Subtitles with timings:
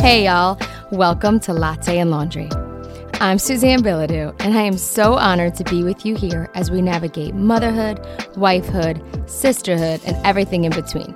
[0.00, 0.58] Hey, y'all.
[0.90, 2.48] Welcome to Latte and Laundry.
[3.20, 6.80] I'm Suzanne Bilodeau, and I am so honored to be with you here as we
[6.80, 7.98] navigate motherhood,
[8.32, 11.14] wifehood, sisterhood, and everything in between.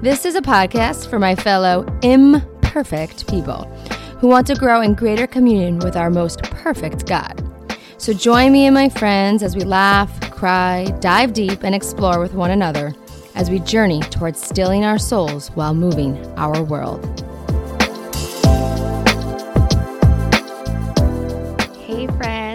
[0.00, 3.64] This is a podcast for my fellow imperfect people
[4.20, 7.42] who want to grow in greater communion with our most perfect God.
[7.98, 12.34] So join me and my friends as we laugh, cry, dive deep, and explore with
[12.34, 12.94] one another
[13.34, 17.24] as we journey towards stilling our souls while moving our world.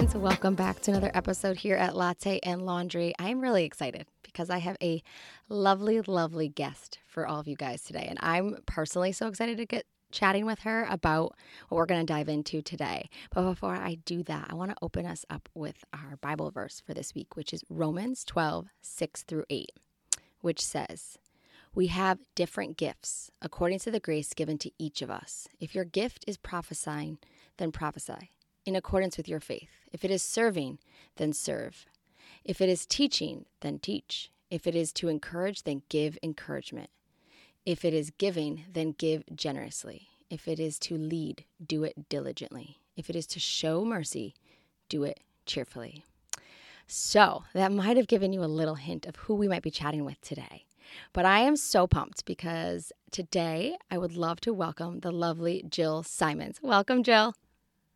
[0.10, 3.14] Friends, welcome back to another episode here at Latte and Laundry.
[3.20, 5.04] I'm really excited because I have a
[5.50, 8.06] lovely, lovely guest for all of you guys today.
[8.10, 11.36] And I'm personally so excited to get chatting with her about
[11.68, 13.10] what we're going to dive into today.
[13.32, 16.82] But before I do that, I want to open us up with our Bible verse
[16.84, 19.72] for this week, which is Romans 12, 6 through 8
[20.42, 21.18] which says,
[21.76, 25.50] We have different gifts according to the grace given to each of us.
[25.60, 27.18] If your gift is prophesying,
[27.58, 28.32] then prophesy
[28.66, 29.70] in accordance with your faith.
[29.92, 30.80] If it is serving,
[31.18, 31.86] then serve.
[32.44, 34.32] If it is teaching, then teach.
[34.50, 36.90] If it is to encourage, then give encouragement.
[37.66, 40.08] If it is giving, then give generously.
[40.30, 42.80] If it is to lead, do it diligently.
[42.96, 44.36] If it is to show mercy,
[44.90, 46.04] do it cheerfully.
[46.88, 50.06] So, that might have given you a little hint of who we might be chatting
[50.06, 50.66] with today.
[51.14, 56.02] But I am so pumped because today I would love to welcome the lovely Jill
[56.02, 56.60] Simons.
[56.64, 57.36] Welcome, Jill.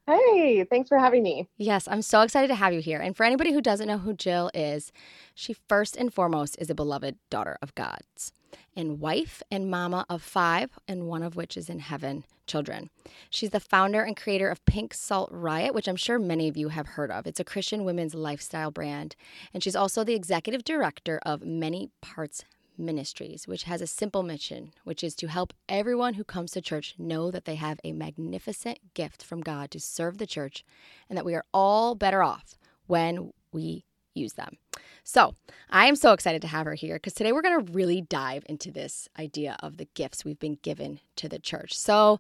[0.06, 1.48] Hey, thanks for having me.
[1.58, 3.00] Yes, I'm so excited to have you here.
[3.00, 4.92] And for anybody who doesn't know who Jill is,
[5.34, 8.34] she first and foremost is a beloved daughter of God's
[8.76, 12.90] and wife and mama of five, and one of which is in heaven children.
[13.30, 16.70] She's the founder and creator of Pink Salt Riot, which I'm sure many of you
[16.70, 17.26] have heard of.
[17.26, 19.16] It's a Christian women's lifestyle brand.
[19.54, 22.44] And she's also the executive director of Many Parts
[22.78, 26.96] Ministries, which has a simple mission, which is to help everyone who comes to church
[26.98, 30.64] know that they have a magnificent gift from God to serve the church
[31.10, 32.58] and that we are all better off
[32.88, 34.58] when we use them.
[35.04, 35.36] So
[35.70, 38.46] I am so excited to have her here because today we're going to really dive
[38.48, 41.78] into this idea of the gifts we've been given to the church.
[41.78, 42.20] So,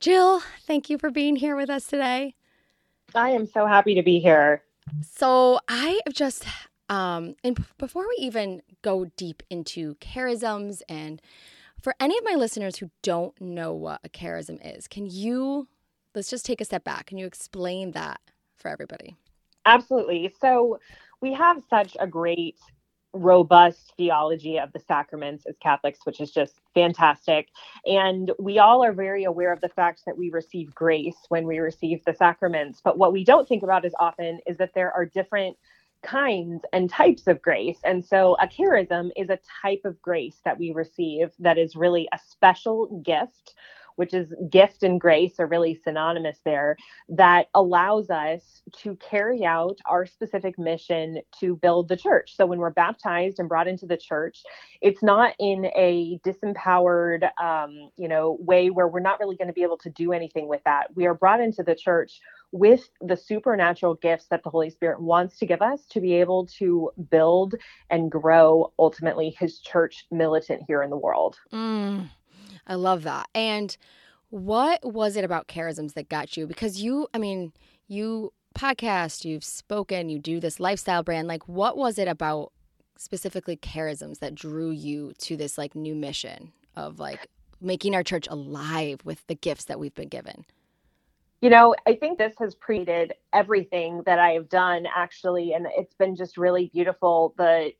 [0.00, 2.34] Jill, thank you for being here with us today.
[3.14, 4.62] I am so happy to be here.
[5.02, 6.44] So I have just,
[6.88, 11.20] um, and before we even go deep into charisms, and
[11.80, 15.68] for any of my listeners who don't know what a charism is, can you
[16.14, 17.06] let's just take a step back?
[17.06, 18.20] Can you explain that
[18.56, 19.16] for everybody?
[19.66, 20.32] Absolutely.
[20.40, 20.78] So
[21.20, 22.56] we have such a great
[23.12, 27.48] robust theology of the sacraments as Catholics, which is just fantastic.
[27.84, 31.58] And we all are very aware of the fact that we receive grace when we
[31.58, 32.80] receive the sacraments.
[32.82, 35.56] But what we don't think about as often is that there are different
[36.02, 37.78] kinds and types of grace.
[37.84, 42.08] And so a charism is a type of grace that we receive that is really
[42.12, 43.54] a special gift
[43.96, 46.76] which is gift and grace are really synonymous there,
[47.08, 52.36] that allows us to carry out our specific mission to build the church.
[52.36, 54.42] So when we're baptized and brought into the church,
[54.80, 59.54] it's not in a disempowered, um, you know, way where we're not really going to
[59.54, 60.94] be able to do anything with that.
[60.94, 62.20] We are brought into the church
[62.52, 66.46] with the supernatural gifts that the Holy Spirit wants to give us to be able
[66.46, 67.54] to build
[67.90, 71.36] and grow ultimately his church militant here in the world.
[71.52, 72.08] Mm.
[72.66, 73.28] I love that.
[73.34, 73.76] And
[74.30, 76.46] what was it about charisms that got you?
[76.46, 77.52] Because you, I mean,
[77.88, 81.28] you podcast, you've spoken, you do this lifestyle brand.
[81.28, 82.52] Like, what was it about
[82.96, 87.26] specifically charisms that drew you to this like new mission of like
[87.60, 90.44] making our church alive with the gifts that we've been given?
[91.40, 95.94] You know, I think this has created everything that I have done actually, and it's
[95.94, 97.34] been just really beautiful.
[97.36, 97.72] The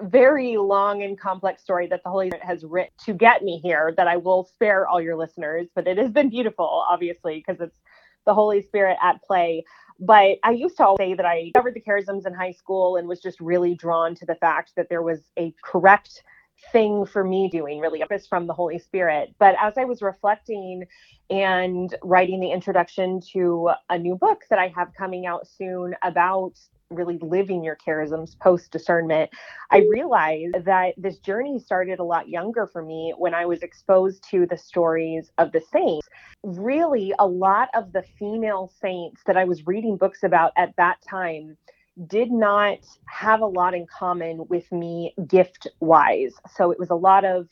[0.00, 3.92] very long and complex story that the Holy Spirit has written to get me here
[3.96, 7.78] that I will spare all your listeners, but it has been beautiful, obviously, because it's
[8.26, 9.64] the Holy Spirit at play.
[9.98, 13.20] But I used to say that I covered the charisms in high school and was
[13.20, 16.22] just really drawn to the fact that there was a correct
[16.72, 19.34] thing for me doing really is from the Holy Spirit.
[19.38, 20.84] But as I was reflecting
[21.28, 26.52] and writing the introduction to a new book that I have coming out soon about
[26.90, 29.30] really living your charisms post discernment,
[29.70, 34.24] I realized that this journey started a lot younger for me when I was exposed
[34.30, 36.08] to the stories of the saints.
[36.42, 40.96] Really, a lot of the female saints that I was reading books about at that
[41.08, 41.56] time
[42.06, 46.34] did not have a lot in common with me gift wise.
[46.56, 47.48] So it was a lot of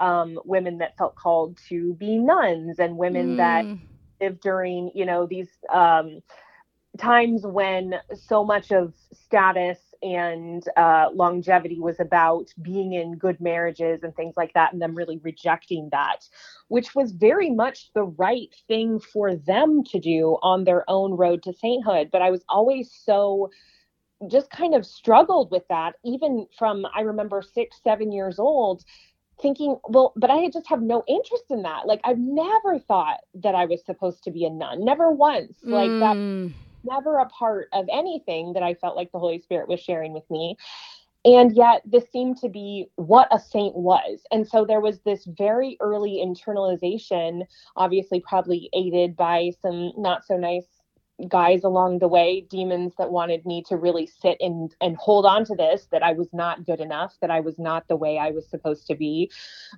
[0.00, 3.36] um, women that felt called to be nuns and women mm.
[3.38, 3.64] that
[4.20, 5.48] lived during, you know, these.
[5.72, 6.22] Um,
[6.98, 14.02] times when so much of status and uh, longevity was about being in good marriages
[14.02, 16.28] and things like that, and them really rejecting that,
[16.68, 21.42] which was very much the right thing for them to do on their own road
[21.42, 22.10] to sainthood.
[22.10, 23.50] But I was always so
[24.30, 28.84] just kind of struggled with that, even from I remember six, seven years old
[29.40, 31.86] thinking, well, but I just have no interest in that.
[31.86, 35.58] Like I've never thought that I was supposed to be a nun, never once.
[35.70, 36.54] Like that Mm.
[36.84, 40.28] never a part of anything that I felt like the Holy Spirit was sharing with
[40.30, 40.56] me.
[41.24, 44.20] And yet, this seemed to be what a saint was.
[44.30, 47.42] And so there was this very early internalization,
[47.76, 50.77] obviously, probably aided by some not so nice
[51.28, 55.44] guys along the way, demons that wanted me to really sit and, and hold on
[55.46, 58.30] to this that I was not good enough, that I was not the way I
[58.30, 59.30] was supposed to be.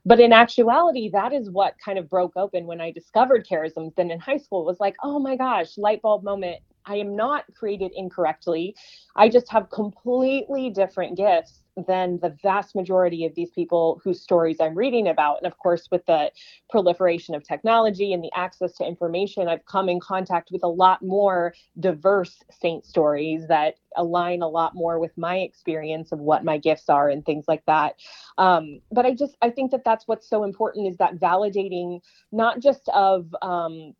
[0.05, 3.95] But in actuality, that is what kind of broke open when I discovered charisms.
[3.95, 6.61] Then in high school, was like, oh my gosh, light bulb moment.
[6.87, 8.75] I am not created incorrectly.
[9.17, 14.56] I just have completely different gifts than the vast majority of these people whose stories
[14.61, 15.38] I'm reading about.
[15.38, 16.31] And of course, with the
[16.69, 21.03] proliferation of technology and the access to information, I've come in contact with a lot
[21.03, 26.59] more diverse saint stories that align a lot more with my experience of what my
[26.59, 27.97] gifts are and things like that.
[28.38, 32.00] Um, but I just I think that that's what's so important is that validating
[32.32, 33.94] not just of um,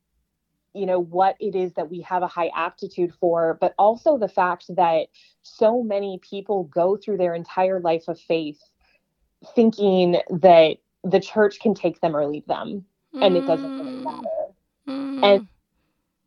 [0.75, 4.29] you know what it is that we have a high aptitude for but also the
[4.29, 5.09] fact that
[5.43, 8.61] so many people go through their entire life of faith
[9.55, 12.85] thinking that the church can take them or leave them
[13.23, 14.05] and it doesn't really Mm.
[14.05, 14.55] matter
[14.87, 15.25] Mm.
[15.25, 15.49] and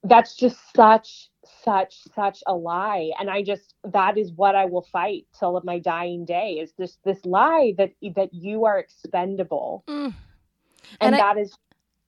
[0.03, 1.29] that's just such
[1.63, 5.63] such such a lie and i just that is what i will fight till of
[5.63, 10.05] my dying day is this this lie that that you are expendable Mm.
[10.05, 10.15] and,
[11.01, 11.55] And I- that is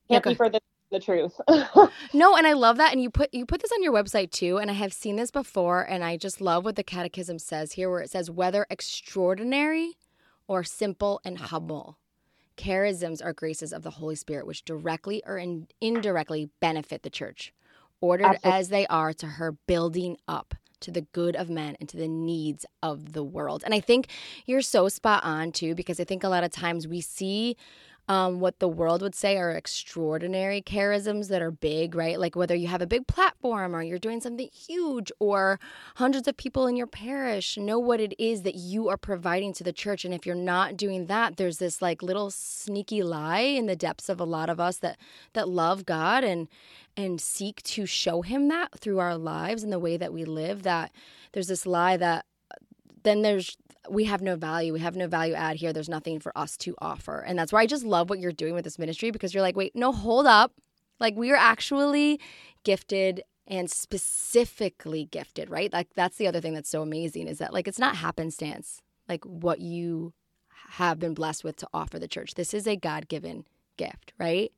[0.10, 0.60] can't go be further
[0.96, 1.40] the truth
[2.14, 2.92] No, and I love that.
[2.92, 4.58] And you put you put this on your website too.
[4.58, 7.90] And I have seen this before, and I just love what the Catechism says here,
[7.90, 9.98] where it says whether extraordinary
[10.48, 11.46] or simple and mm-hmm.
[11.48, 11.98] humble.
[12.58, 17.54] Charisms are graces of the Holy Spirit which directly or in, indirectly benefit the church,
[18.00, 18.60] ordered Absolutely.
[18.60, 22.08] as they are to her building up to the good of men and to the
[22.08, 23.64] needs of the world.
[23.66, 24.08] And I think
[24.46, 27.58] you're so spot on too, because I think a lot of times we see
[28.08, 32.20] um, what the world would say are extraordinary charisms that are big, right?
[32.20, 35.60] Like whether you have a big platform or you're doing something huge or
[35.96, 39.64] hundreds of people in your parish know what it is that you are providing to
[39.64, 40.06] the church.
[40.06, 44.10] And if you're not doing that, there's this like little sneaky lie in the depths
[44.10, 44.98] of a lot of us that
[45.34, 46.48] that love God and
[46.98, 50.64] and seek to show him that through our lives and the way that we live
[50.64, 50.92] that
[51.34, 52.26] there's this lie that
[53.06, 53.58] then there's
[53.90, 54.74] we have no value.
[54.74, 55.72] We have no value add here.
[55.72, 57.20] There's nothing for us to offer.
[57.20, 59.56] And that's why I just love what you're doing with this ministry because you're like,
[59.56, 60.54] wait, no, hold up.
[61.00, 62.20] Like we are actually
[62.64, 65.72] gifted and specifically gifted, right?
[65.72, 69.24] Like that's the other thing that's so amazing is that like it's not happenstance, like
[69.24, 70.14] what you
[70.72, 72.34] have been blessed with to offer the church.
[72.34, 73.46] This is a God-given
[73.78, 74.52] gift, right?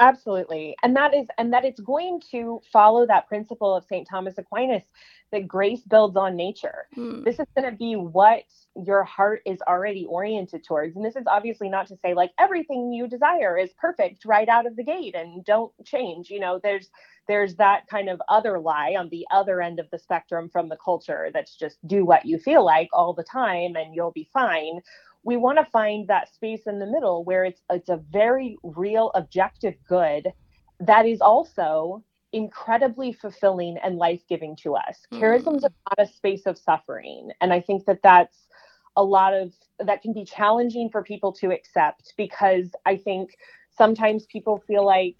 [0.00, 0.74] Absolutely.
[0.82, 4.06] And that is and that it's going to follow that principle of St.
[4.08, 4.82] Thomas Aquinas
[5.30, 6.88] that grace builds on nature.
[6.96, 7.24] Mm.
[7.24, 8.42] This is going to be what
[8.84, 10.96] your heart is already oriented towards.
[10.96, 14.66] And this is obviously not to say like everything you desire is perfect right out
[14.66, 16.28] of the gate and don't change.
[16.28, 16.90] You know, there's
[17.28, 20.76] there's that kind of other lie on the other end of the spectrum from the
[20.76, 24.80] culture that's just do what you feel like all the time and you'll be fine
[25.24, 29.10] we want to find that space in the middle where it's it's a very real
[29.14, 30.32] objective good
[30.80, 32.02] that is also
[32.32, 35.06] incredibly fulfilling and life-giving to us.
[35.12, 35.20] Mm.
[35.20, 38.48] Charisms are not a space of suffering, and I think that that's
[38.96, 43.36] a lot of that can be challenging for people to accept because I think
[43.76, 45.16] sometimes people feel like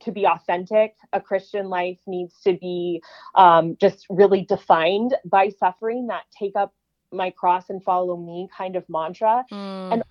[0.00, 3.02] to be authentic, a Christian life needs to be
[3.34, 6.06] um, just really defined by suffering.
[6.08, 6.74] That take up
[7.16, 9.44] my cross and follow me kind of mantra.
[9.52, 9.92] Mm.
[9.92, 10.02] And-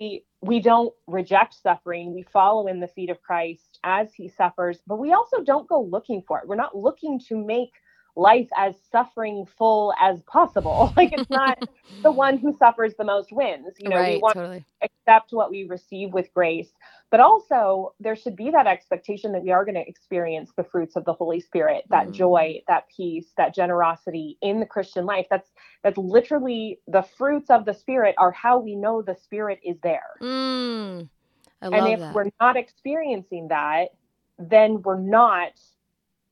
[0.00, 2.12] We, we don't reject suffering.
[2.12, 5.80] We follow in the feet of Christ as he suffers, but we also don't go
[5.80, 6.48] looking for it.
[6.48, 7.72] We're not looking to make
[8.16, 10.92] life as suffering full as possible.
[10.96, 11.58] Like it's not
[12.04, 13.74] the one who suffers the most wins.
[13.78, 14.64] You know, we want totally.
[14.82, 16.70] to accept what we receive with grace,
[17.10, 20.96] but also there should be that expectation that we are going to experience the fruits
[20.96, 22.12] of the Holy Spirit, that Mm.
[22.12, 25.26] joy, that peace, that generosity in the Christian life.
[25.30, 25.50] That's
[25.82, 30.02] that's literally the fruits of the Spirit are how we know the Spirit is there.
[30.22, 31.08] Mm.
[31.62, 32.14] And if that.
[32.14, 33.88] we're not experiencing that,
[34.38, 35.52] then we're not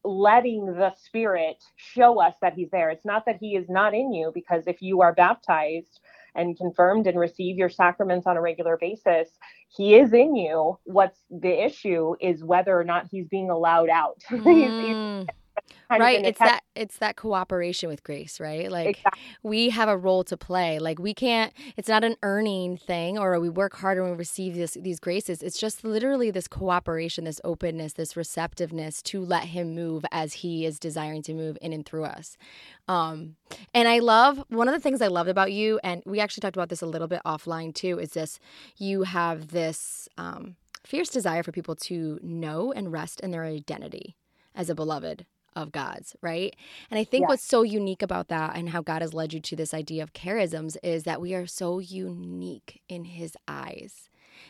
[0.04, 2.90] letting the Spirit show us that He's there.
[2.90, 6.00] It's not that He is not in you, because if you are baptized
[6.37, 9.28] and confirmed and receive your sacraments on a regular basis,
[9.68, 10.78] He is in you.
[10.84, 14.23] What's the issue is whether or not He's being allowed out.
[14.30, 15.28] He's- he's Mm.
[15.90, 18.70] right it's that it's that cooperation with grace right?
[18.70, 19.23] Like exactly.
[19.42, 20.78] we have a role to play.
[20.78, 24.54] Like we can't it's not an earning thing or we work harder and we receive
[24.54, 25.42] this these graces.
[25.42, 30.64] It's just literally this cooperation this openness this receptiveness to let him move as he
[30.64, 32.37] is desiring to move in and through us.
[32.88, 33.37] Um
[33.73, 36.56] and i love one of the things i loved about you and we actually talked
[36.56, 38.38] about this a little bit offline too is this
[38.76, 44.16] you have this um fierce desire for people to know and rest in their identity
[44.54, 46.54] as a beloved of God's, right?
[46.90, 47.28] And I think yeah.
[47.28, 50.12] what's so unique about that and how God has led you to this idea of
[50.12, 54.08] charisms is that we are so unique in his eyes.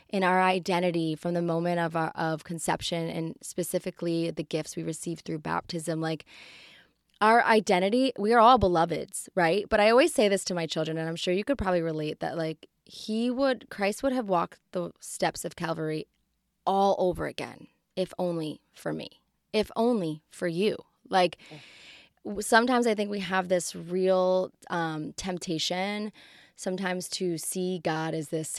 [0.08, 4.82] In our identity from the moment of our, of conception and specifically the gifts we
[4.82, 6.24] receive through baptism like
[7.20, 9.66] our identity, we are all beloveds, right?
[9.68, 12.20] But I always say this to my children and I'm sure you could probably relate
[12.20, 16.06] that like he would Christ would have walked the steps of Calvary
[16.66, 19.20] all over again if only for me.
[19.52, 20.76] If only for you
[21.08, 21.38] like
[22.40, 26.12] sometimes I think we have this real um, temptation
[26.56, 28.58] sometimes to see God as this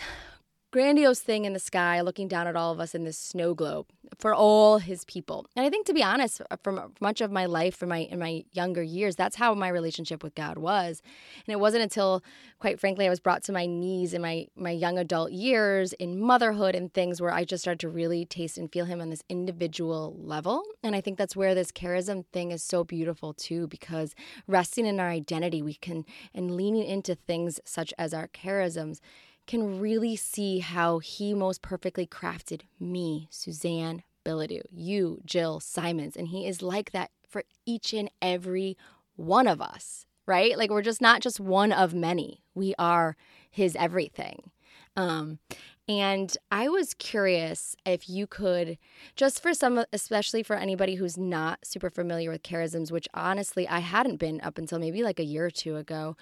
[0.75, 3.85] grandiose thing in the sky looking down at all of us in this snow globe
[4.19, 5.45] for all his people.
[5.55, 8.19] And I think to be honest, uh, from much of my life from my in
[8.19, 11.01] my younger years, that's how my relationship with God was.
[11.47, 12.21] And it wasn't until
[12.59, 16.19] quite frankly I was brought to my knees in my my young adult years in
[16.19, 19.23] motherhood and things where I just started to really taste and feel him on this
[19.29, 20.61] individual level.
[20.83, 24.13] And I think that's where this charism thing is so beautiful too because
[24.45, 26.03] resting in our identity we can
[26.33, 28.99] and leaning into things such as our charisms
[29.47, 36.15] can really see how he most perfectly crafted me, Suzanne Bilodeau, you, Jill Simons.
[36.15, 38.77] And he is like that for each and every
[39.15, 40.57] one of us, right?
[40.57, 43.15] Like we're just not just one of many, we are
[43.49, 44.51] his everything.
[44.97, 45.39] Um,
[45.87, 48.79] and I was curious if you could,
[49.15, 53.79] just for some, especially for anybody who's not super familiar with charisms, which honestly I
[53.79, 56.17] hadn't been up until maybe like a year or two ago.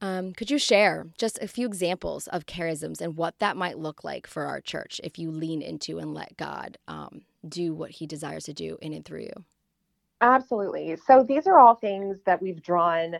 [0.00, 4.04] Um, could you share just a few examples of charisms and what that might look
[4.04, 8.06] like for our church if you lean into and let God um, do what He
[8.06, 9.44] desires to do in and through you?
[10.20, 10.96] Absolutely.
[11.06, 13.16] So these are all things that we've drawn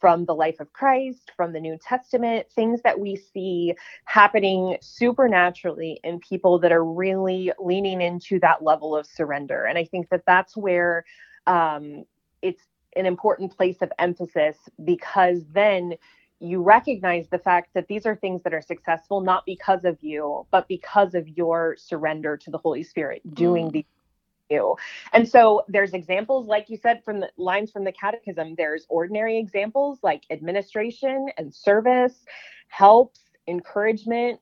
[0.00, 6.00] from the life of Christ, from the New Testament, things that we see happening supernaturally
[6.04, 9.64] in people that are really leaning into that level of surrender.
[9.64, 11.04] And I think that that's where
[11.46, 12.04] um,
[12.42, 12.62] it's
[12.98, 15.94] an important place of emphasis because then
[16.40, 20.46] you recognize the fact that these are things that are successful not because of you,
[20.50, 23.72] but because of your surrender to the Holy Spirit doing mm.
[23.72, 23.84] these
[24.50, 24.76] you.
[25.12, 28.54] And so there's examples, like you said, from the lines from the catechism.
[28.56, 32.24] There's ordinary examples like administration and service,
[32.68, 34.40] helps, encouragement,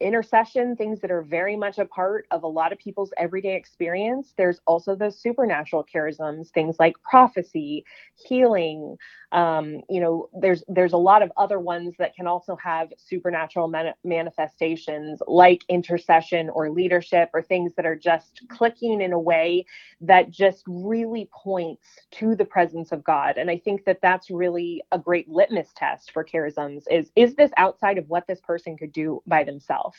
[0.00, 4.34] intercession, things that are very much a part of a lot of people's everyday experience.
[4.36, 7.84] There's also the supernatural charisms, things like prophecy,
[8.16, 8.96] healing.
[9.32, 13.68] Um, you know, there's there's a lot of other ones that can also have supernatural
[13.68, 19.64] man- manifestations, like intercession or leadership, or things that are just clicking in a way
[20.02, 23.38] that just really points to the presence of God.
[23.38, 26.84] And I think that that's really a great litmus test for charisms.
[26.90, 29.83] Is is this outside of what this person could do by themselves?
[29.84, 29.96] Myself.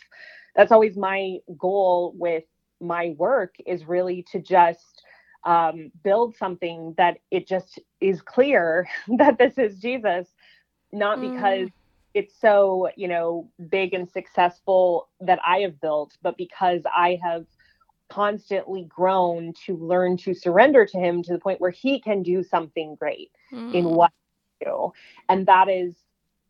[0.55, 2.43] That's always my goal with
[2.81, 5.03] my work is really to just
[5.45, 8.87] um, build something that it just is clear
[9.17, 10.27] that this is Jesus,
[10.91, 11.33] not mm.
[11.33, 11.69] because
[12.13, 17.45] it's so, you know, big and successful that I have built, but because I have
[18.07, 22.43] constantly grown to learn to surrender to him to the point where he can do
[22.43, 23.73] something great mm.
[23.73, 24.11] in what
[24.61, 24.93] I do.
[25.27, 25.95] And that is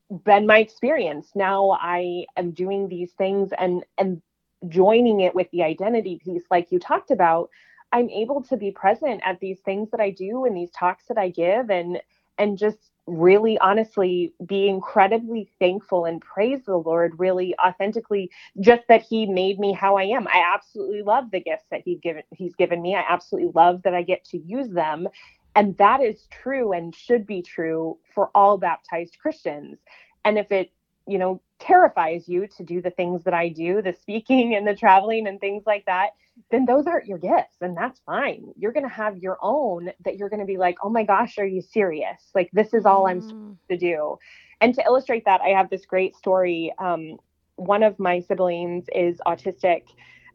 [0.10, 1.32] been my experience.
[1.36, 4.22] Now I am doing these things and and
[4.68, 7.50] joining it with the identity piece like you talked about.
[7.92, 11.18] I'm able to be present at these things that I do and these talks that
[11.18, 12.02] I give and
[12.38, 19.04] and just really honestly be incredibly thankful and praise the Lord really authentically just that
[19.04, 20.28] he made me how I am.
[20.28, 22.96] I absolutely love the gifts that he's given he's given me.
[22.96, 25.08] I absolutely love that I get to use them
[25.56, 29.80] and that is true and should be true for all baptized Christians.
[30.26, 30.72] And if it,
[31.08, 34.76] you know, terrifies you to do the things that I do, the speaking and the
[34.76, 36.10] traveling and things like that,
[36.52, 37.56] then those aren't your gifts.
[37.62, 38.54] And that's fine.
[38.58, 41.38] You're going to have your own that you're going to be like, oh my gosh,
[41.38, 42.22] are you serious?
[42.34, 43.68] Like, this is all I'm supposed mm.
[43.70, 44.18] to do.
[44.60, 46.74] And to illustrate that, I have this great story.
[46.80, 47.18] Um,
[47.56, 49.84] one of my siblings is autistic.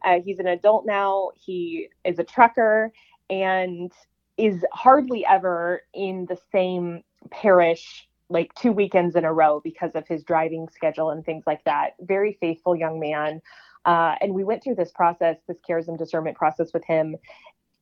[0.04, 1.30] Uh, he's an adult now.
[1.34, 2.92] He is a trucker.
[3.28, 3.92] And
[4.40, 10.06] is hardly ever in the same parish like two weekends in a row because of
[10.06, 11.94] his driving schedule and things like that.
[12.00, 13.42] Very faithful young man.
[13.84, 17.16] Uh, and we went through this process, this charism discernment process with him.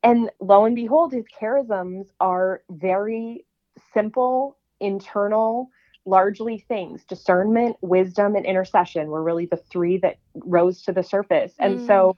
[0.02, 3.44] and lo and behold, his charisms are very
[3.92, 5.68] simple, internal,
[6.06, 11.52] largely things discernment, wisdom, and intercession were really the three that rose to the surface.
[11.58, 11.86] And mm.
[11.86, 12.16] so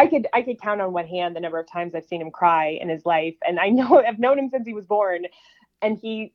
[0.00, 2.30] I could I could count on one hand the number of times I've seen him
[2.30, 3.34] cry in his life.
[3.46, 5.26] And I know I've known him since he was born.
[5.82, 6.32] And he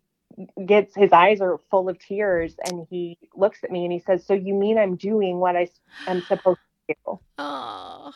[0.65, 4.23] gets his eyes are full of tears and he looks at me and he says,
[4.23, 5.67] So you mean I'm doing what I
[6.07, 7.19] am supposed to do?
[7.39, 8.11] Oh,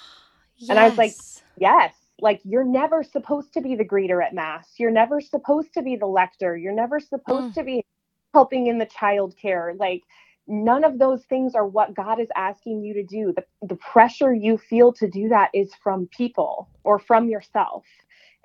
[0.58, 0.70] yes.
[0.70, 1.16] And I was like,
[1.58, 1.96] Yes.
[2.22, 4.74] Like you're never supposed to be the greeter at mass.
[4.78, 6.58] You're never supposed to be the lector.
[6.58, 7.54] You're never supposed mm.
[7.56, 7.86] to be
[8.34, 9.74] helping in the child care.
[9.80, 10.04] Like
[10.50, 13.34] none of those things are what God is asking you to do.
[13.36, 17.86] The, the pressure you feel to do that is from people or from yourself.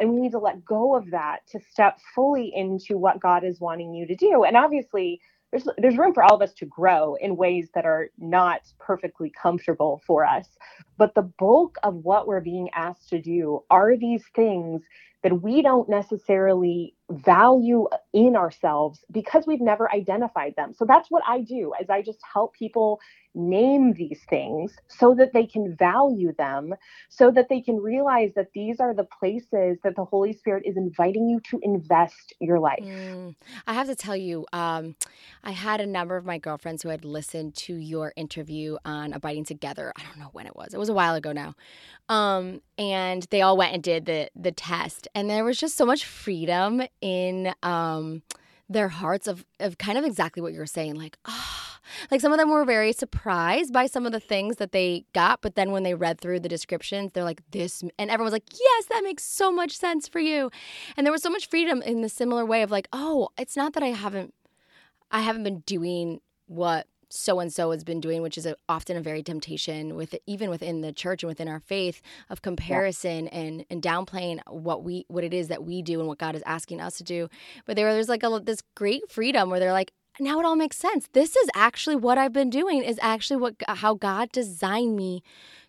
[0.00, 3.60] And we need to let go of that to step fully into what God is
[3.60, 4.44] wanting you to do.
[4.44, 5.20] And obviously,
[5.52, 9.32] there's there's room for all of us to grow in ways that are not perfectly
[9.42, 10.48] comfortable for us.
[10.98, 14.84] But the bulk of what we're being asked to do are these things
[15.24, 20.72] that we don't necessarily value in ourselves because we've never identified them.
[20.72, 23.00] So that's what I do is I just help people
[23.34, 26.74] name these things so that they can value them,
[27.08, 30.76] so that they can realize that these are the places that the Holy Spirit is
[30.76, 32.78] inviting you to invest your life.
[32.82, 33.34] Mm,
[33.66, 34.94] I have to tell you, um,
[35.42, 39.44] I had a number of my girlfriends who had listened to your interview on Abiding
[39.44, 39.92] Together.
[39.96, 41.54] I don't know when it was, it was a while ago now.
[42.08, 45.86] Um, and they all went and did the the test, and there was just so
[45.86, 48.22] much freedom in um,
[48.68, 51.30] their hearts of of kind of exactly what you're saying, like ah.
[51.30, 51.60] Oh,
[52.10, 55.42] like some of them were very surprised by some of the things that they got,
[55.42, 58.86] but then when they read through the descriptions, they're like, this, and everyone's like, yes,
[58.86, 60.50] that makes so much sense for you.
[60.96, 63.74] And there was so much freedom in the similar way of like, oh, it's not
[63.74, 64.34] that I haven't,
[65.10, 68.96] I haven't been doing what so and so has been doing, which is a, often
[68.96, 73.38] a very temptation with even within the church and within our faith of comparison yeah.
[73.38, 76.42] and and downplaying what we what it is that we do and what God is
[76.46, 77.28] asking us to do.
[77.66, 80.76] But there there's like a this great freedom where they're like, now it all makes
[80.76, 81.08] sense.
[81.12, 85.22] This is actually what I've been doing is actually what how God designed me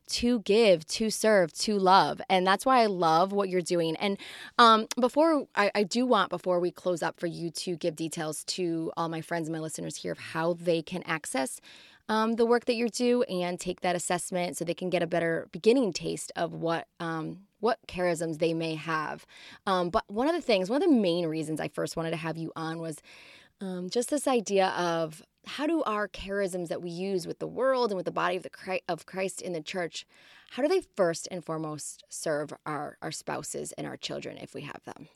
[0.07, 2.21] to give, to serve, to love.
[2.29, 3.95] And that's why I love what you're doing.
[3.97, 4.17] And
[4.57, 8.43] um, before I, I, do want, before we close up, for you to give details
[8.45, 11.59] to all my friends and my listeners here of how they can access
[12.07, 15.07] um, the work that you do and take that assessment so they can get a
[15.07, 16.87] better beginning taste of what.
[16.99, 19.25] Um, what charisms they may have.
[19.65, 22.17] Um, but one of the things, one of the main reasons I first wanted to
[22.17, 23.01] have you on was
[23.59, 27.91] um, just this idea of how do our charisms that we use with the world
[27.91, 30.05] and with the body of the Christ, of Christ in the church,
[30.51, 34.61] how do they first and foremost serve our our spouses and our children if we
[34.61, 35.07] have them?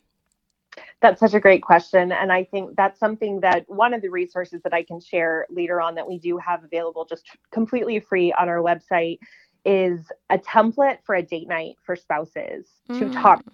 [1.00, 2.12] That's such a great question.
[2.12, 5.80] And I think that's something that one of the resources that I can share later
[5.80, 9.18] on that we do have available just completely free on our website
[9.64, 12.98] is a template for a date night for spouses mm.
[12.98, 13.44] to talk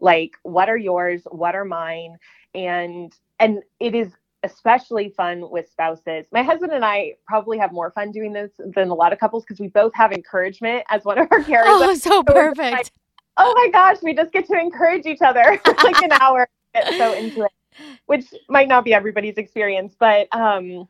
[0.00, 2.16] like what are yours, what are mine,
[2.54, 4.12] and and it is
[4.44, 6.26] especially fun with spouses.
[6.30, 9.44] My husband and I probably have more fun doing this than a lot of couples
[9.44, 11.64] because we both have encouragement as one of our charisms.
[11.64, 12.58] Oh, so perfect.
[12.72, 12.90] Like,
[13.38, 16.48] oh my gosh, we just get to encourage each other for like an hour.
[16.74, 17.52] Get so into it,
[18.06, 20.88] which might not be everybody's experience, but um,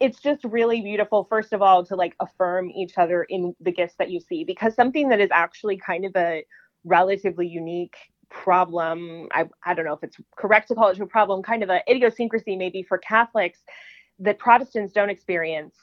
[0.00, 1.24] it's just really beautiful.
[1.24, 4.74] First of all, to like affirm each other in the gifts that you see, because
[4.74, 6.44] something that is actually kind of a
[6.84, 7.96] relatively unique
[8.30, 9.28] problem.
[9.32, 11.80] I, I don't know if it's correct to call it a problem, kind of an
[11.88, 13.60] idiosyncrasy maybe for Catholics
[14.20, 15.74] that Protestants don't experience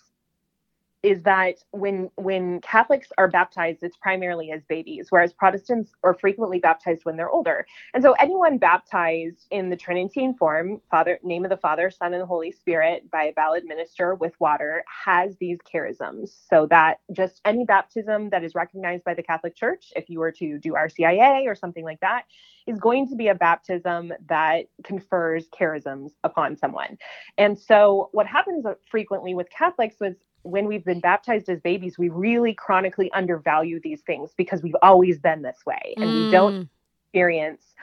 [1.05, 6.57] is that when when Catholics are baptized, it's primarily as babies, whereas Protestants are frequently
[6.57, 7.67] baptized when they're older.
[7.93, 12.23] And so anyone baptized in the Trinitarian form, Father, name of the Father, Son, and
[12.23, 16.29] Holy Spirit, by a valid minister with water, has these charisms.
[16.49, 20.31] So that just any baptism that is recognized by the Catholic Church, if you were
[20.31, 22.23] to do RCIA or something like that,
[22.65, 26.97] is going to be a baptism that confers charisms upon someone.
[27.37, 30.15] And so what happens frequently with Catholics was
[30.45, 35.17] when we've been baptized as babies, we really chronically undervalue these things because we've always
[35.17, 36.25] been this way and mm.
[36.25, 36.69] we don't mm.
[37.07, 37.73] experience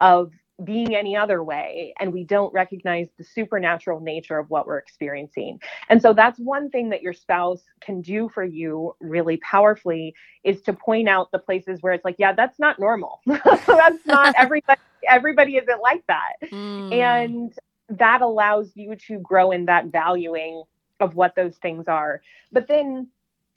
[0.00, 0.32] of
[0.62, 5.58] being any other way and we don't recognize the supernatural nature of what we're experiencing.
[5.88, 10.62] And so that's one thing that your spouse can do for you really powerfully is
[10.62, 13.20] to point out the places where it's like, yeah, that's not normal.
[13.26, 16.34] that's not everybody everybody isn't like that.
[16.44, 16.92] Mm.
[16.92, 17.52] And
[17.98, 20.62] that allows you to grow in that valuing
[21.02, 22.22] of what those things are.
[22.52, 23.08] But then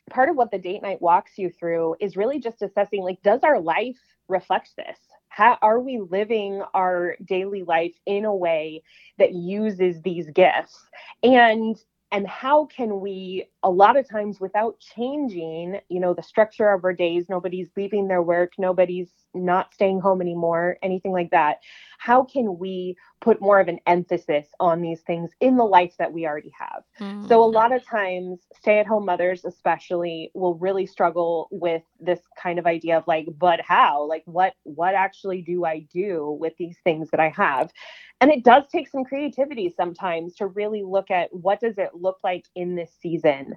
[0.10, 3.42] part of what the date night walks you through is really just assessing like, does
[3.44, 4.98] our life reflect this?
[5.30, 8.82] How are we living our daily life in a way
[9.20, 10.84] that uses these gifts?
[11.22, 11.78] And
[12.12, 16.84] and how can we a lot of times without changing you know the structure of
[16.84, 21.58] our days nobody's leaving their work nobody's not staying home anymore anything like that
[21.98, 26.14] how can we put more of an emphasis on these things in the life that
[26.14, 26.84] we already have?
[27.00, 27.28] Mm.
[27.28, 32.20] so a lot of times stay at home mothers especially will really struggle with this
[32.38, 34.08] kind of idea of like but how?
[34.08, 37.72] Like what what actually do i do with these things that i have
[38.26, 42.18] and it does take some creativity sometimes to really look at what does it look
[42.24, 43.56] like in this season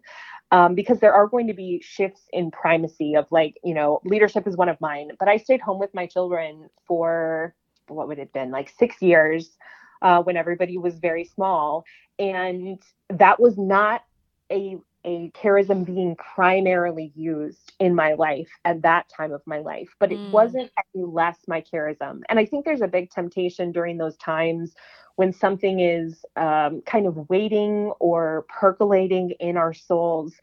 [0.51, 4.47] um, because there are going to be shifts in primacy of like you know leadership
[4.47, 7.55] is one of mine but i stayed home with my children for
[7.89, 9.57] what would it have been like six years
[10.03, 11.85] uh, when everybody was very small.
[12.19, 14.03] And that was not
[14.51, 19.89] a a charism being primarily used in my life at that time of my life,
[19.99, 20.31] but it mm.
[20.31, 22.21] wasn't any less my charism.
[22.29, 24.75] And I think there's a big temptation during those times
[25.17, 30.35] when something is um, kind of waiting or percolating in our souls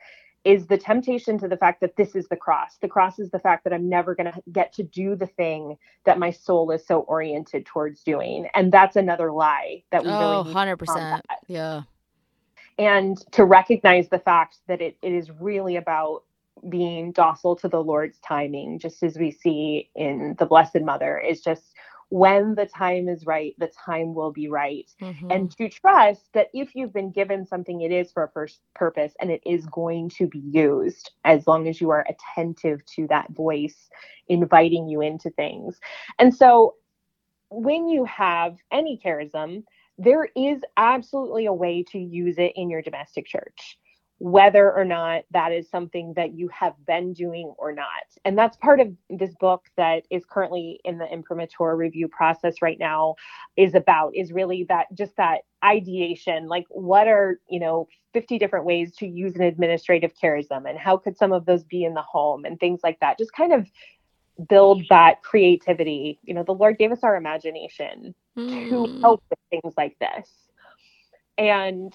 [0.44, 2.78] is the temptation to the fact that this is the cross.
[2.80, 5.78] The cross is the fact that I'm never going to get to do the thing
[6.06, 8.48] that my soul is so oriented towards doing.
[8.54, 11.22] And that's another lie that we oh, really 100%.
[11.48, 11.84] Yeah
[12.78, 16.24] and to recognize the fact that it, it is really about
[16.70, 21.42] being docile to the Lord's timing, just as we see in the Blessed Mother, is
[21.42, 21.74] just
[22.10, 24.90] when the time is right, the time will be right.
[25.02, 25.32] Mm-hmm.
[25.32, 29.14] And to trust that if you've been given something, it is for a first purpose
[29.20, 33.32] and it is going to be used as long as you are attentive to that
[33.32, 33.90] voice
[34.28, 35.80] inviting you into things.
[36.20, 36.76] And so
[37.50, 39.64] when you have any charism,
[39.98, 43.78] there is absolutely a way to use it in your domestic church,
[44.18, 47.88] whether or not that is something that you have been doing or not.
[48.24, 52.80] And that's part of this book that is currently in the imprimatur review process right
[52.80, 53.16] now
[53.56, 58.66] is about is really that just that ideation like what are you know 50 different
[58.66, 62.04] ways to use an administrative charism and how could some of those be in the
[62.04, 63.66] home and things like that just kind of
[64.50, 66.20] build that creativity.
[66.24, 68.70] You know, the Lord gave us our imagination mm.
[68.70, 69.02] to hmm.
[69.02, 70.30] help with things like this.
[71.38, 71.94] And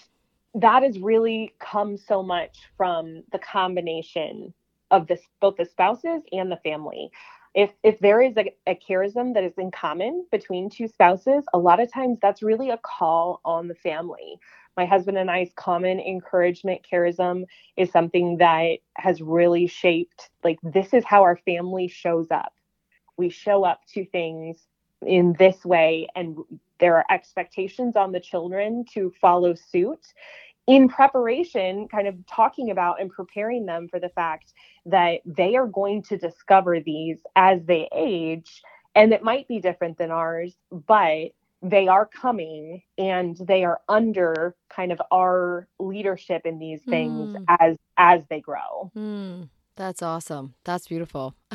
[0.54, 4.52] that has really come so much from the combination
[4.90, 7.10] of this both the spouses and the family.
[7.54, 11.58] If if there is a, a charism that is in common between two spouses, a
[11.58, 14.38] lot of times that's really a call on the family
[14.76, 17.44] my husband and I's common encouragement charism
[17.76, 22.52] is something that has really shaped like this is how our family shows up.
[23.16, 24.58] We show up to things
[25.06, 26.36] in this way and
[26.78, 30.06] there are expectations on the children to follow suit
[30.66, 34.52] in preparation, kind of talking about and preparing them for the fact
[34.86, 38.62] that they are going to discover these as they age.
[38.94, 44.54] And it might be different than ours, but they are coming and they are under
[44.68, 47.44] kind of our leadership in these things mm.
[47.60, 48.90] as as they grow.
[48.96, 49.48] Mm.
[49.76, 50.54] That's awesome.
[50.64, 51.34] That's beautiful.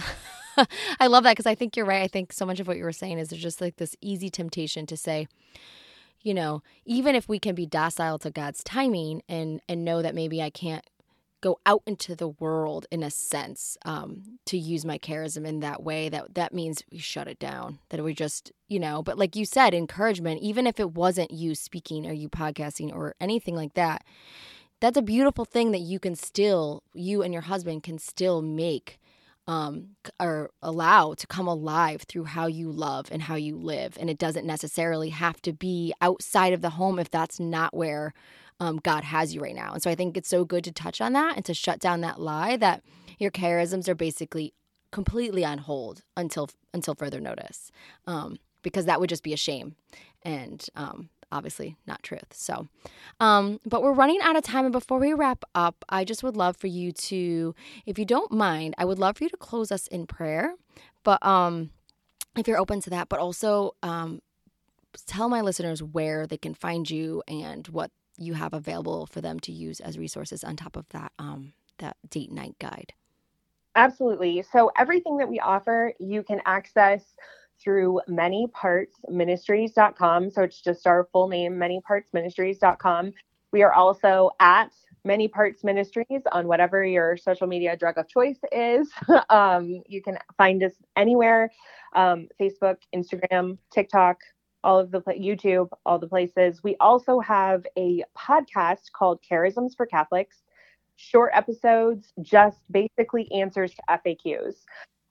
[1.00, 2.02] I love that because I think you're right.
[2.02, 4.30] I think so much of what you were saying is there's just like this easy
[4.30, 5.28] temptation to say,
[6.22, 10.16] you know, even if we can be docile to God's timing and and know that
[10.16, 10.86] maybe I can't
[11.46, 15.84] go out into the world in a sense um, to use my charism in that
[15.84, 19.36] way that that means we shut it down that we just you know but like
[19.36, 23.76] you said encouragement even if it wasn't you speaking or you podcasting or anything like
[23.76, 24.04] that
[24.82, 29.00] that's a beautiful thing that you can still you and your husband can still make
[29.48, 33.96] um, or allow to come alive through how you love and how you live.
[34.00, 38.16] And it doesn't necessarily have to be outside of the home if that's not where
[38.60, 39.74] um, God has you right now.
[39.74, 42.02] And so I think it's so good to touch on that and to shut down
[42.02, 42.84] that lie that
[43.20, 44.54] your charisms are basically
[44.92, 47.72] completely on hold until until further notice,
[48.08, 49.76] um, because that would just be a shame
[50.24, 52.32] and um, obviously not truth.
[52.32, 52.68] So,
[53.20, 56.38] um, but we're running out of time, and before we wrap up, I just would
[56.38, 59.72] love for you to, if you don't mind, I would love for you to close
[59.72, 60.56] us in prayer.
[61.04, 61.72] But um,
[62.38, 64.22] if you're open to that, but also um,
[65.06, 69.40] tell my listeners where they can find you and what you have available for them
[69.42, 72.94] to use as resources on top of that um, that date night guide.
[73.76, 74.44] Absolutely.
[74.52, 77.04] So everything that we offer, you can access
[77.62, 80.32] through manypartsministries.com.
[80.32, 83.12] So it's just our full name, manypartsministries.com.
[83.52, 84.72] We are also at
[85.04, 88.90] Many Parts Ministries on whatever your social media drug of choice is.
[89.30, 91.52] um, you can find us anywhere
[91.94, 94.18] um, Facebook, Instagram, TikTok,
[94.66, 96.64] all of the YouTube, all the places.
[96.64, 100.42] We also have a podcast called Charisms for Catholics,
[100.96, 104.56] short episodes, just basically answers to FAQs,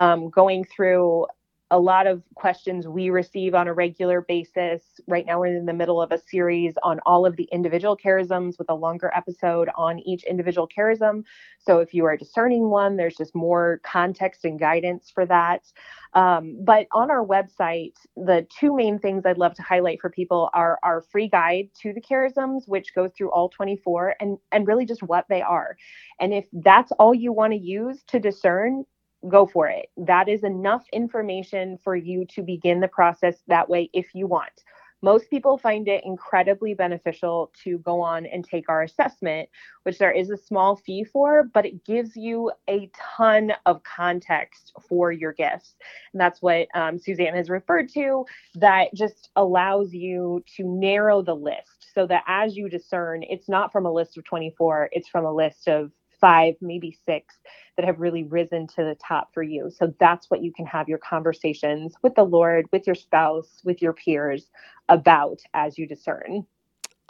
[0.01, 1.27] um, going through
[1.74, 4.84] a lot of questions we receive on a regular basis.
[5.08, 8.60] Right now, we're in the middle of a series on all of the individual charisms
[8.60, 11.24] with a longer episode on each individual charism.
[11.58, 15.64] So, if you are discerning one, there's just more context and guidance for that.
[16.12, 20.50] Um, but on our website, the two main things I'd love to highlight for people
[20.54, 24.87] are our free guide to the charisms, which goes through all 24 and, and really
[24.87, 25.76] just what they are.
[26.20, 28.84] And if that's all you want to use to discern,
[29.28, 29.90] go for it.
[29.96, 34.62] That is enough information for you to begin the process that way if you want.
[35.04, 39.50] Most people find it incredibly beneficial to go on and take our assessment,
[39.82, 44.72] which there is a small fee for, but it gives you a ton of context
[44.88, 45.74] for your gifts.
[46.14, 51.37] And that's what um, Suzanne has referred to, that just allows you to narrow the
[51.37, 55.26] list so that as you discern, it's not from a list of 24, it's from
[55.26, 55.92] a list of
[56.24, 57.34] five, maybe six
[57.76, 59.70] that have really risen to the top for you.
[59.70, 63.82] So that's what you can have your conversations with the Lord, with your spouse, with
[63.82, 64.48] your peers
[64.88, 66.46] about as you discern.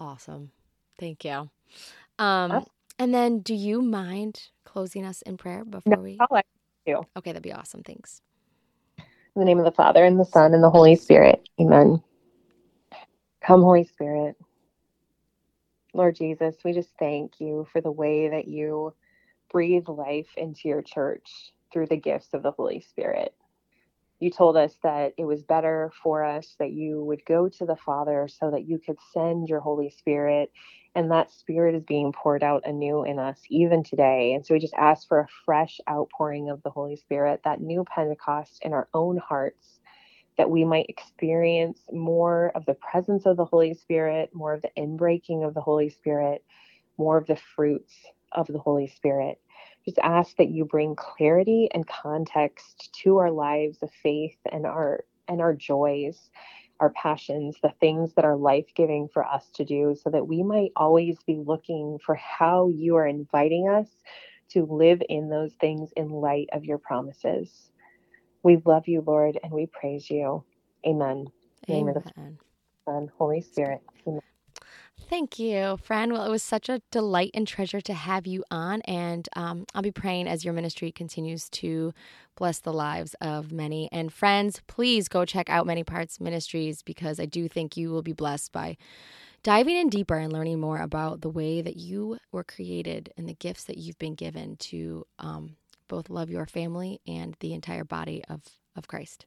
[0.00, 0.50] Awesome.
[0.98, 1.48] Thank you.
[2.18, 2.66] Um,
[2.98, 6.16] and then do you mind closing us in prayer before no, we?
[6.18, 6.44] I'll let
[6.84, 7.06] you.
[7.16, 7.84] Okay, that'd be awesome.
[7.84, 8.20] Thanks.
[8.98, 9.04] In
[9.40, 11.48] the name of the Father and the Son and the Holy Spirit.
[11.60, 12.02] Amen.
[13.44, 14.34] Come, Holy Spirit.
[15.92, 18.92] Lord Jesus, we just thank you for the way that you
[19.54, 23.34] breathe life into your church through the gifts of the Holy Spirit.
[24.20, 27.76] You told us that it was better for us that you would go to the
[27.76, 30.52] Father so that you could send your Holy Spirit,
[30.96, 34.34] and that Spirit is being poured out anew in us even today.
[34.34, 37.84] And so we just ask for a fresh outpouring of the Holy Spirit, that new
[37.84, 39.80] Pentecost in our own hearts
[40.38, 44.70] that we might experience more of the presence of the Holy Spirit, more of the
[44.78, 46.44] inbreaking of the Holy Spirit,
[46.98, 47.94] more of the fruits
[48.32, 49.40] of the Holy Spirit.
[49.84, 55.04] Just ask that you bring clarity and context to our lives of faith and our
[55.28, 56.30] and our joys,
[56.80, 60.70] our passions, the things that are life-giving for us to do so that we might
[60.76, 63.88] always be looking for how you are inviting us
[64.50, 67.70] to live in those things in light of your promises.
[68.42, 70.44] We love you, Lord, and we praise you.
[70.86, 71.26] Amen.
[71.70, 71.94] Amen.
[72.86, 73.80] Son, Holy Spirit.
[74.06, 74.20] Amen.
[75.00, 76.12] Thank you, friend.
[76.12, 78.80] Well, it was such a delight and treasure to have you on.
[78.82, 81.92] And um, I'll be praying as your ministry continues to
[82.36, 83.88] bless the lives of many.
[83.92, 88.02] And friends, please go check out Many Parts Ministries because I do think you will
[88.02, 88.76] be blessed by
[89.42, 93.34] diving in deeper and learning more about the way that you were created and the
[93.34, 98.24] gifts that you've been given to um, both love your family and the entire body
[98.28, 98.40] of,
[98.74, 99.26] of Christ.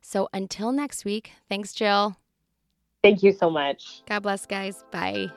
[0.00, 2.16] So until next week, thanks, Jill.
[3.02, 4.02] Thank you so much.
[4.06, 4.84] God bless, guys.
[4.90, 5.30] Bye.